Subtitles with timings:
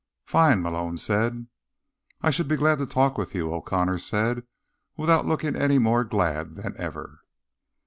[0.25, 1.45] "Fine," Malone said.
[2.21, 4.47] "I should be glad to talk with you," O'Connor said,
[4.97, 7.19] without looking any more glad than ever.